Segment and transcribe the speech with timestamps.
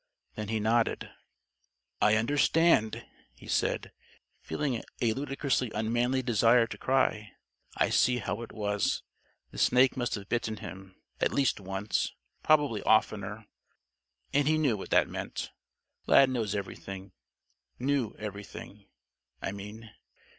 [0.33, 1.11] Then he nodded.
[2.01, 3.05] "I understand,"
[3.35, 3.91] he said,
[4.41, 7.33] feeling a ludicrously unmanly desire to cry.
[7.77, 9.03] "I see how it was.
[9.51, 12.15] The snake must have bitten him, at least once.
[12.41, 13.45] Probably oftener,
[14.33, 15.51] and he knew what that meant.
[16.07, 17.11] Lad knows everything
[17.77, 18.87] knew everything,
[19.39, 19.91] I mean.